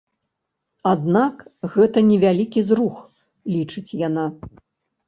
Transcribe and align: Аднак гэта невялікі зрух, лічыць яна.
Аднак 0.93 1.35
гэта 1.75 2.05
невялікі 2.09 2.59
зрух, 2.71 2.95
лічыць 3.59 3.89
яна. 4.07 4.27